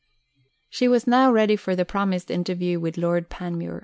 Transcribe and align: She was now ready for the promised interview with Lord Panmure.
She 0.67 0.87
was 0.87 1.05
now 1.05 1.31
ready 1.31 1.55
for 1.55 1.75
the 1.75 1.85
promised 1.85 2.31
interview 2.31 2.79
with 2.79 2.97
Lord 2.97 3.29
Panmure. 3.29 3.79